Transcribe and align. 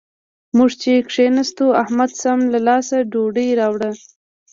موږ 0.57 0.71
چې 0.81 0.91
کېناستو؛ 1.11 1.67
احمد 1.83 2.11
سم 2.21 2.39
له 2.53 2.59
لاسه 2.67 2.95
ډوډۍ 3.11 3.49
راوړه. 3.59 3.91